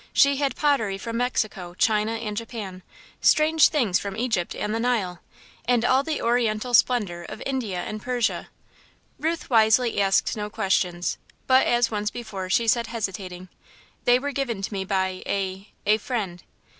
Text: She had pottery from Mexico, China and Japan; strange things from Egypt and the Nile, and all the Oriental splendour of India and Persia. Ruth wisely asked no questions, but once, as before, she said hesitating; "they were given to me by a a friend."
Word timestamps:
She 0.13 0.37
had 0.37 0.55
pottery 0.55 0.97
from 0.97 1.17
Mexico, 1.17 1.75
China 1.75 2.13
and 2.13 2.35
Japan; 2.35 2.81
strange 3.21 3.69
things 3.69 3.99
from 3.99 4.17
Egypt 4.17 4.55
and 4.55 4.73
the 4.73 4.79
Nile, 4.79 5.19
and 5.65 5.85
all 5.85 6.01
the 6.01 6.23
Oriental 6.23 6.73
splendour 6.73 7.23
of 7.29 7.39
India 7.45 7.83
and 7.83 8.01
Persia. 8.01 8.49
Ruth 9.19 9.51
wisely 9.51 10.01
asked 10.01 10.35
no 10.35 10.49
questions, 10.49 11.19
but 11.45 11.67
once, 11.67 12.07
as 12.07 12.09
before, 12.09 12.49
she 12.49 12.67
said 12.67 12.87
hesitating; 12.87 13.49
"they 14.05 14.17
were 14.17 14.31
given 14.31 14.63
to 14.63 14.73
me 14.73 14.83
by 14.85 15.21
a 15.27 15.71
a 15.85 15.99
friend." 15.99 16.41